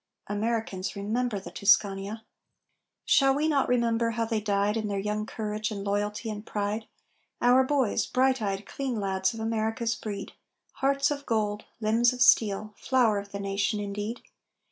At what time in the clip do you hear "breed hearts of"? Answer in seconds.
9.93-11.27